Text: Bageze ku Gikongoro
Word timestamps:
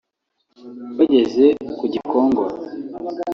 Bageze 0.97 1.45
ku 1.77 1.83
Gikongoro 1.93 2.55